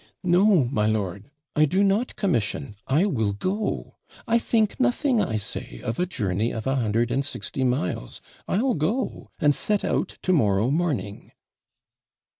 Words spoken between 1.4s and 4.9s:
I do not commission I will go I think